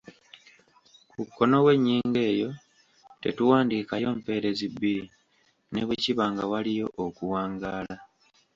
Ku 1.11 1.21
kkono 1.27 1.57
w’ennyingo 1.65 2.19
eyo 2.31 2.49
tetuwandiikayo 3.21 4.09
mpeerezi 4.17 4.65
bbiri 4.73 5.07
ne 5.71 5.81
bwe 5.85 5.95
kiba 6.03 6.25
nga 6.31 6.43
waliyo 6.51 6.87
okuwangaala. 7.05 7.95